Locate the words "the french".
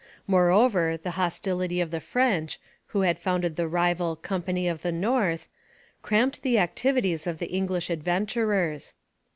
1.91-2.59